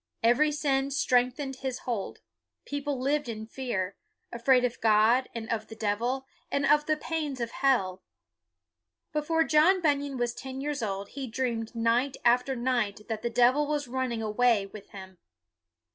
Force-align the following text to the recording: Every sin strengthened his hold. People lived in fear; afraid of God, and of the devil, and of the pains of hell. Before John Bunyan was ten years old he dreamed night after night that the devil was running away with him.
Every 0.23 0.51
sin 0.51 0.89
strengthened 0.89 1.57
his 1.57 1.77
hold. 1.85 2.21
People 2.65 2.99
lived 2.99 3.29
in 3.29 3.45
fear; 3.45 3.97
afraid 4.31 4.65
of 4.65 4.81
God, 4.81 5.29
and 5.35 5.47
of 5.51 5.67
the 5.67 5.75
devil, 5.75 6.25
and 6.51 6.65
of 6.65 6.87
the 6.87 6.97
pains 6.97 7.39
of 7.39 7.51
hell. 7.51 8.01
Before 9.13 9.43
John 9.43 9.79
Bunyan 9.79 10.17
was 10.17 10.33
ten 10.33 10.59
years 10.59 10.81
old 10.81 11.09
he 11.09 11.27
dreamed 11.27 11.75
night 11.75 12.17
after 12.25 12.55
night 12.55 13.01
that 13.09 13.21
the 13.21 13.29
devil 13.29 13.67
was 13.67 13.87
running 13.87 14.23
away 14.23 14.65
with 14.65 14.89
him. 14.89 15.19